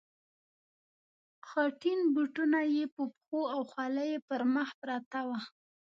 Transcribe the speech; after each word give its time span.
خټین 1.47 1.99
بوټونه 2.13 2.59
یې 2.75 2.83
په 2.95 3.03
پښو 3.13 3.41
او 3.53 3.61
خولۍ 3.69 4.07
یې 4.11 4.19
پر 4.27 4.41
مخ 4.53 4.69
پرته 4.81 5.19
وه. 5.27 5.39